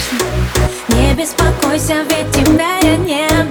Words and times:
слышно 0.00 0.26
Не 0.88 1.14
беспокойся, 1.14 2.04
ведь 2.08 2.30
тебя 2.32 2.78
я 2.82 2.96
не 2.96 3.45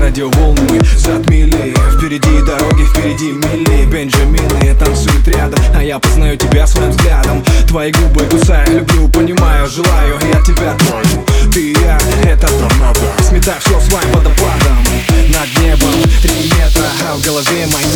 радиоволны 0.00 0.80
затмили. 0.96 1.72
Впереди 1.96 2.42
дороги, 2.44 2.84
впереди 2.86 3.32
мили. 3.32 3.86
Бенджамины 3.86 4.74
танцуют 4.74 5.26
рядом 5.28 5.58
А 5.74 5.82
я 5.82 5.98
познаю 5.98 6.36
тебя 6.36 6.66
своим 6.66 6.90
взглядом. 6.90 7.44
Твои 7.68 7.92
губы 7.92 8.24
кусаю, 8.24 8.80
люблю, 8.80 9.08
понимаю, 9.08 9.68
желаю 9.68 10.18
Я 10.32 10.40
тебя 10.42 10.74
трою, 10.74 11.24
ты 11.52 11.72
и 11.72 11.76
я, 11.80 11.98
это 12.24 12.48
нам 12.50 12.70
надо 12.80 13.00
Сметай 13.22 13.54
все 13.60 13.80
своим 13.80 14.12
водопадом 14.12 14.78
Над 15.28 15.62
небом 15.62 15.92
три 16.22 16.50
метра, 16.58 16.84
а 17.08 17.16
в 17.16 17.24
голове 17.24 17.66
моей 17.72 17.87